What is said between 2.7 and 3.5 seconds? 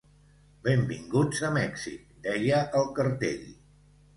el cartell.